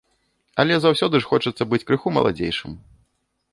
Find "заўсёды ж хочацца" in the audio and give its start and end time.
0.85-1.63